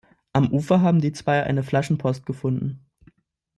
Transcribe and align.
Am 0.33 0.51
Ufer 0.51 0.81
haben 0.81 0.99
die 0.99 1.11
zwei 1.11 1.43
eine 1.43 1.61
Flaschenpost 1.61 2.25
gefunden. 2.25 2.83